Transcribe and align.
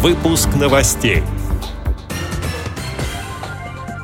Выпуск 0.00 0.50
новостей. 0.54 1.24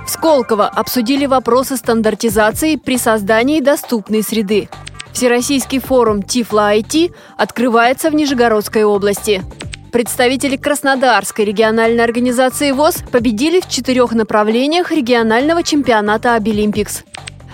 В 0.04 0.10
Сколково 0.10 0.66
обсудили 0.66 1.26
вопросы 1.26 1.76
стандартизации 1.76 2.74
при 2.74 2.98
создании 2.98 3.60
доступной 3.60 4.24
среды. 4.24 4.68
Всероссийский 5.12 5.78
форум 5.78 6.24
Тифла 6.24 6.74
IT 6.74 7.14
открывается 7.36 8.10
в 8.10 8.14
Нижегородской 8.16 8.82
области. 8.82 9.44
Представители 9.92 10.56
Краснодарской 10.56 11.44
региональной 11.44 12.02
организации 12.02 12.72
ВОЗ 12.72 13.04
победили 13.12 13.60
в 13.60 13.68
четырех 13.68 14.10
направлениях 14.14 14.90
регионального 14.90 15.62
чемпионата 15.62 16.34
Обилимпикс. 16.34 17.04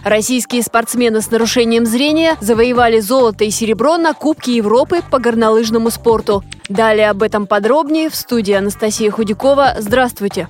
Российские 0.04 0.62
спортсмены 0.62 1.20
с 1.20 1.30
нарушением 1.30 1.84
зрения 1.84 2.36
завоевали 2.40 3.00
золото 3.00 3.44
и 3.44 3.50
серебро 3.50 3.96
на 3.96 4.14
Кубке 4.14 4.56
Европы 4.56 5.00
по 5.10 5.18
горнолыжному 5.18 5.90
спорту. 5.90 6.42
Далее 6.68 7.10
об 7.10 7.22
этом 7.22 7.46
подробнее 7.46 8.08
в 8.08 8.14
студии 8.14 8.54
Анастасия 8.54 9.10
Худякова. 9.10 9.76
Здравствуйте! 9.78 10.48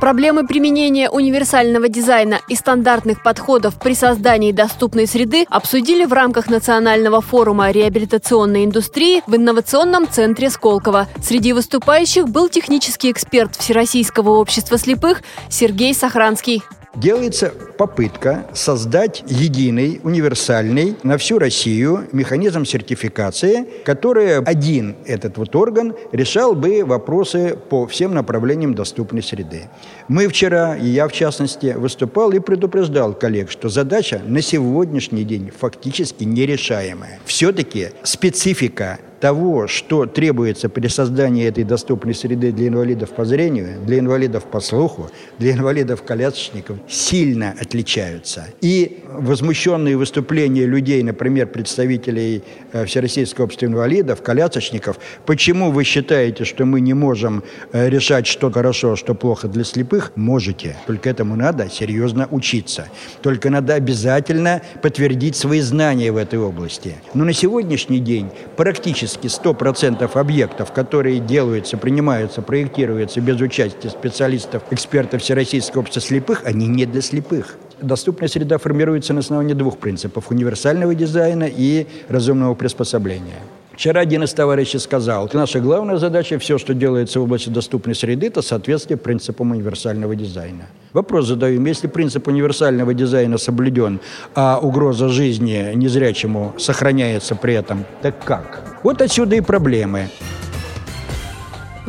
Проблемы 0.00 0.46
применения 0.46 1.10
универсального 1.10 1.88
дизайна 1.88 2.40
и 2.48 2.54
стандартных 2.54 3.20
подходов 3.20 3.80
при 3.80 3.94
создании 3.94 4.52
доступной 4.52 5.08
среды 5.08 5.44
обсудили 5.50 6.04
в 6.04 6.12
рамках 6.12 6.48
национального 6.48 7.20
форума 7.20 7.72
реабилитационной 7.72 8.64
индустрии 8.64 9.24
в 9.26 9.34
инновационном 9.34 10.08
центре 10.08 10.50
Сколково. 10.50 11.08
Среди 11.20 11.52
выступающих 11.52 12.28
был 12.28 12.48
технический 12.48 13.10
эксперт 13.10 13.56
Всероссийского 13.56 14.38
общества 14.38 14.78
слепых 14.78 15.22
Сергей 15.48 15.92
Сахранский 15.94 16.62
делается 16.98 17.52
попытка 17.76 18.46
создать 18.52 19.22
единый, 19.26 20.00
универсальный 20.02 20.96
на 21.02 21.16
всю 21.16 21.38
Россию 21.38 22.08
механизм 22.12 22.64
сертификации, 22.64 23.66
который 23.84 24.38
один 24.38 24.96
этот 25.06 25.38
вот 25.38 25.54
орган 25.54 25.94
решал 26.12 26.54
бы 26.54 26.84
вопросы 26.84 27.56
по 27.70 27.86
всем 27.86 28.14
направлениям 28.14 28.74
доступной 28.74 29.22
среды. 29.22 29.62
Мы 30.08 30.28
вчера, 30.28 30.76
и 30.76 30.86
я 30.86 31.08
в 31.08 31.12
частности, 31.12 31.74
выступал 31.76 32.32
и 32.32 32.40
предупреждал 32.40 33.14
коллег, 33.14 33.50
что 33.50 33.68
задача 33.68 34.20
на 34.24 34.42
сегодняшний 34.42 35.24
день 35.24 35.50
фактически 35.56 36.24
нерешаемая. 36.24 37.20
Все-таки 37.24 37.90
специфика 38.02 38.98
того, 39.20 39.66
что 39.66 40.06
требуется 40.06 40.68
при 40.68 40.88
создании 40.88 41.46
этой 41.46 41.64
доступной 41.64 42.14
среды 42.14 42.52
для 42.52 42.68
инвалидов 42.68 43.10
по 43.10 43.24
зрению, 43.24 43.80
для 43.84 43.98
инвалидов 43.98 44.44
по 44.44 44.60
слуху, 44.60 45.10
для 45.38 45.52
инвалидов-колясочников, 45.52 46.78
сильно 46.88 47.54
отличаются. 47.60 48.46
И 48.60 49.02
возмущенные 49.08 49.96
выступления 49.96 50.66
людей, 50.66 51.02
например, 51.02 51.48
представителей 51.48 52.42
э, 52.72 52.84
Всероссийского 52.84 53.46
общества 53.46 53.66
инвалидов, 53.66 54.22
колясочников, 54.22 54.98
почему 55.26 55.70
вы 55.72 55.84
считаете, 55.84 56.44
что 56.44 56.64
мы 56.64 56.80
не 56.80 56.94
можем 56.94 57.42
э, 57.72 57.88
решать, 57.88 58.26
что 58.26 58.50
хорошо, 58.50 58.96
что 58.96 59.14
плохо 59.14 59.48
для 59.48 59.64
слепых? 59.64 60.12
Можете. 60.14 60.76
Только 60.86 61.10
этому 61.10 61.34
надо 61.34 61.68
серьезно 61.68 62.28
учиться. 62.30 62.88
Только 63.22 63.50
надо 63.50 63.74
обязательно 63.74 64.62
подтвердить 64.82 65.36
свои 65.36 65.60
знания 65.60 66.12
в 66.12 66.16
этой 66.16 66.38
области. 66.38 66.94
Но 67.14 67.24
на 67.24 67.32
сегодняшний 67.32 67.98
день 67.98 68.28
практически 68.56 69.07
практически 69.08 69.26
100% 69.26 70.18
объектов, 70.18 70.72
которые 70.72 71.18
делаются, 71.18 71.76
принимаются, 71.76 72.42
проектируются 72.42 73.20
без 73.20 73.40
участия 73.40 73.88
специалистов, 73.88 74.62
экспертов 74.70 75.22
Всероссийского 75.22 75.82
общества 75.82 76.02
слепых, 76.02 76.42
они 76.44 76.66
не 76.66 76.84
для 76.84 77.00
слепых. 77.00 77.56
Доступная 77.80 78.28
среда 78.28 78.58
формируется 78.58 79.14
на 79.14 79.20
основании 79.20 79.54
двух 79.54 79.78
принципов– 79.78 80.26
универсального 80.30 80.94
дизайна 80.94 81.44
и 81.44 81.86
разумного 82.08 82.54
приспособления. 82.54 83.40
Вчера 83.78 84.00
один 84.00 84.24
из 84.24 84.32
товарищей 84.32 84.80
сказал, 84.80 85.30
наша 85.32 85.60
главная 85.60 85.98
задача, 85.98 86.40
все, 86.40 86.58
что 86.58 86.74
делается 86.74 87.20
в 87.20 87.22
области 87.22 87.48
доступной 87.48 87.94
среды, 87.94 88.26
это 88.26 88.42
соответствие 88.42 88.96
принципам 88.96 89.52
универсального 89.52 90.16
дизайна. 90.16 90.66
Вопрос 90.92 91.28
задаем, 91.28 91.64
если 91.64 91.86
принцип 91.86 92.26
универсального 92.26 92.92
дизайна 92.92 93.38
соблюден, 93.38 94.00
а 94.34 94.58
угроза 94.60 95.08
жизни 95.08 95.70
незрячему 95.76 96.54
сохраняется 96.58 97.36
при 97.36 97.54
этом, 97.54 97.84
так 98.02 98.24
как? 98.24 98.80
Вот 98.82 99.00
отсюда 99.00 99.36
и 99.36 99.40
проблемы. 99.40 100.08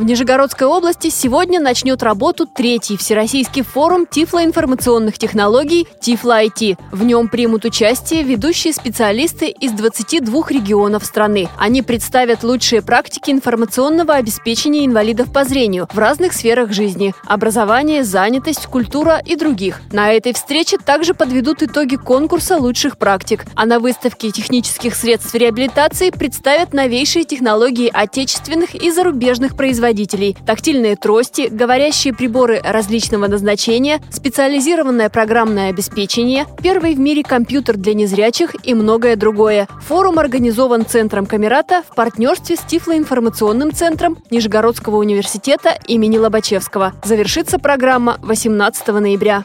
В 0.00 0.04
Нижегородской 0.04 0.66
области 0.66 1.10
сегодня 1.10 1.60
начнет 1.60 2.02
работу 2.02 2.46
третий 2.46 2.96
Всероссийский 2.96 3.60
форум 3.60 4.06
тифлоинформационных 4.06 5.18
технологий 5.18 5.86
«Тифло-IT». 6.00 6.78
В 6.90 7.04
нем 7.04 7.28
примут 7.28 7.66
участие 7.66 8.22
ведущие 8.22 8.72
специалисты 8.72 9.50
из 9.50 9.72
22 9.72 10.42
регионов 10.48 11.04
страны. 11.04 11.50
Они 11.58 11.82
представят 11.82 12.44
лучшие 12.44 12.80
практики 12.80 13.30
информационного 13.30 14.14
обеспечения 14.14 14.86
инвалидов 14.86 15.30
по 15.30 15.44
зрению 15.44 15.86
в 15.92 15.98
разных 15.98 16.32
сферах 16.32 16.72
жизни– 16.72 17.14
образование, 17.26 18.02
занятость, 18.02 18.68
культура 18.68 19.20
и 19.22 19.36
других. 19.36 19.82
На 19.92 20.14
этой 20.14 20.32
встрече 20.32 20.78
также 20.78 21.12
подведут 21.12 21.62
итоги 21.62 21.96
конкурса 21.96 22.56
лучших 22.56 22.96
практик. 22.96 23.44
А 23.54 23.66
на 23.66 23.78
выставке 23.78 24.30
технических 24.30 24.94
средств 24.94 25.34
реабилитации 25.34 26.08
представят 26.08 26.72
новейшие 26.72 27.26
технологии 27.26 27.90
отечественных 27.92 28.74
и 28.74 28.90
зарубежных 28.90 29.58
производителей 29.58 29.89
производителей, 29.90 30.36
тактильные 30.46 30.96
трости, 30.96 31.48
говорящие 31.50 32.14
приборы 32.14 32.60
различного 32.62 33.26
назначения, 33.26 34.00
специализированное 34.10 35.08
программное 35.08 35.70
обеспечение, 35.70 36.46
первый 36.62 36.94
в 36.94 37.00
мире 37.00 37.22
компьютер 37.24 37.76
для 37.76 37.94
незрячих 37.94 38.54
и 38.62 38.74
многое 38.74 39.16
другое. 39.16 39.66
Форум 39.88 40.18
организован 40.18 40.86
Центром 40.86 41.26
Камерата 41.26 41.82
в 41.90 41.94
партнерстве 41.94 42.56
с 42.56 42.60
Тифлоинформационным 42.60 43.72
центром 43.72 44.18
Нижегородского 44.30 44.96
университета 44.96 45.76
имени 45.88 46.18
Лобачевского. 46.18 46.92
Завершится 47.02 47.58
программа 47.58 48.18
18 48.22 48.86
ноября. 48.88 49.44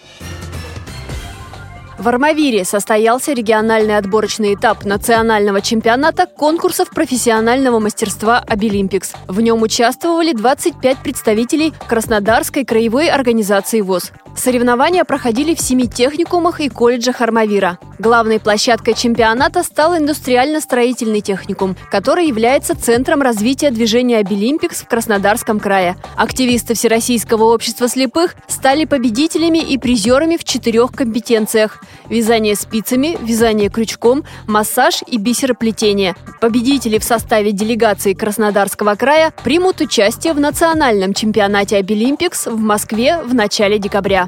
В 2.05 2.07
Армавире 2.07 2.65
состоялся 2.65 3.33
региональный 3.33 3.97
отборочный 3.97 4.53
этап 4.53 4.85
национального 4.85 5.59
чемпионата 5.59 6.27
конкурсов 6.27 6.91
профессионального 6.91 7.79
мастерства 7.79 8.43
«Абилимпикс». 8.47 9.13
В 9.27 9.41
нем 9.41 9.63
участвовали 9.63 10.31
25 10.31 10.99
представителей 10.99 11.73
Краснодарской 11.87 12.63
краевой 12.63 13.09
организации 13.09 13.81
ВОС. 13.81 14.11
Соревнования 14.37 15.03
проходили 15.03 15.55
в 15.55 15.59
семи 15.59 15.87
техникумах 15.87 16.59
и 16.59 16.69
колледжах 16.69 17.21
Армавира. 17.21 17.79
Главной 17.97 18.39
площадкой 18.39 18.93
чемпионата 18.93 19.63
стал 19.63 19.97
индустриально-строительный 19.97 21.21
техникум, 21.21 21.75
который 21.89 22.27
является 22.27 22.79
центром 22.79 23.21
развития 23.21 23.71
движения 23.71 24.17
«Абилимпикс» 24.17 24.81
в 24.81 24.87
Краснодарском 24.87 25.59
крае. 25.59 25.95
Активисты 26.17 26.75
Всероссийского 26.75 27.45
общества 27.45 27.87
слепых 27.87 28.35
стали 28.47 28.83
победителями 28.83 29.59
и 29.59 29.77
призерами 29.79 30.37
в 30.37 30.43
четырех 30.43 30.91
компетенциях– 30.91 31.81
вязание 32.09 32.55
спицами, 32.55 33.17
вязание 33.21 33.69
крючком, 33.69 34.23
массаж 34.47 35.03
и 35.07 35.17
бисероплетение. 35.17 36.15
Победители 36.41 36.97
в 36.97 37.03
составе 37.03 37.51
делегации 37.51 38.13
Краснодарского 38.13 38.95
края 38.95 39.33
примут 39.43 39.81
участие 39.81 40.33
в 40.33 40.39
национальном 40.39 41.13
чемпионате 41.13 41.77
«Обилимпикс» 41.77 42.47
в 42.47 42.59
Москве 42.59 43.21
в 43.21 43.33
начале 43.33 43.79
декабря. 43.79 44.27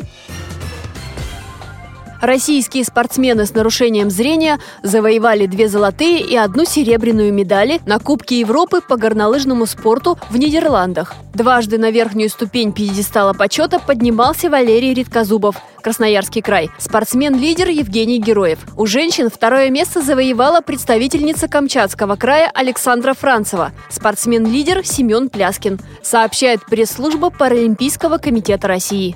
Российские 2.22 2.84
спортсмены 2.84 3.46
с 3.46 3.54
нарушением 3.54 4.10
зрения 4.10 4.60
завоевали 4.84 5.46
две 5.46 5.68
золотые 5.68 6.22
и 6.22 6.36
одну 6.36 6.66
серебряную 6.66 7.34
медали 7.34 7.80
на 7.86 8.00
Кубке 8.00 8.40
Европы 8.40 8.82
по 8.82 8.98
горнолыжному 8.98 9.66
спорту 9.66 10.18
в 10.30 10.38
Нидерландах. 10.38 11.16
Дважды 11.34 11.78
на 11.78 11.92
верхнюю 11.92 12.30
ступень 12.30 12.72
пьедестала 12.72 13.34
почета 13.34 13.80
поднимался 13.80 14.50
Валерий 14.50 14.94
Редкозубов, 14.94 15.56
Красноярский 15.82 16.42
край. 16.42 16.70
Спортсмен-лидер 16.80 17.70
Евгений 17.70 18.20
Героев. 18.20 18.60
У 18.76 18.88
женщин 18.88 19.30
второе 19.30 19.70
место 19.70 20.02
завоевала 20.02 20.62
представительница 20.62 21.48
Камчатского 21.48 22.16
края 22.16 22.52
Александра 22.54 23.14
Францева. 23.14 23.72
Спортсмен-лидер 23.90 24.86
Семен 24.86 25.30
Пляскин. 25.30 25.80
Сообщает 26.02 26.66
пресс-служба 26.66 27.30
Паралимпийского 27.30 28.18
комитета 28.18 28.68
России. 28.68 29.16